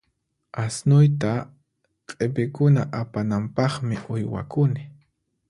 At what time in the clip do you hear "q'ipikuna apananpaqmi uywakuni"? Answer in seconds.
2.07-4.81